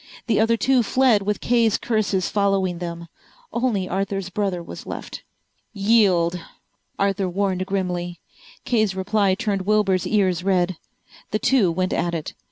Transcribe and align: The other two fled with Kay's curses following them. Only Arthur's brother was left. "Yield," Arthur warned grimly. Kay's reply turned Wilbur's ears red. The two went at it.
The 0.25 0.39
other 0.39 0.57
two 0.57 0.81
fled 0.81 1.21
with 1.21 1.41
Kay's 1.41 1.77
curses 1.77 2.27
following 2.27 2.79
them. 2.79 3.07
Only 3.53 3.87
Arthur's 3.87 4.31
brother 4.31 4.63
was 4.63 4.87
left. 4.87 5.21
"Yield," 5.73 6.41
Arthur 6.97 7.29
warned 7.29 7.67
grimly. 7.67 8.19
Kay's 8.65 8.95
reply 8.95 9.35
turned 9.35 9.61
Wilbur's 9.61 10.07
ears 10.07 10.43
red. 10.43 10.77
The 11.29 11.37
two 11.37 11.71
went 11.71 11.93
at 11.93 12.15
it. 12.15 12.33